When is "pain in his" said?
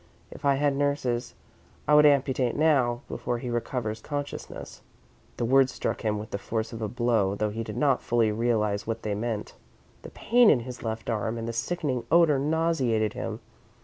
10.09-10.81